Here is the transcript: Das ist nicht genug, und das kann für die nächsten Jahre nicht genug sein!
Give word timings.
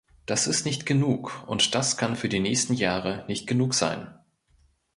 Das 0.25 0.47
ist 0.47 0.65
nicht 0.65 0.87
genug, 0.87 1.43
und 1.45 1.75
das 1.75 1.95
kann 1.95 2.15
für 2.15 2.27
die 2.27 2.39
nächsten 2.39 2.73
Jahre 2.73 3.23
nicht 3.27 3.45
genug 3.45 3.75
sein! 3.75 4.07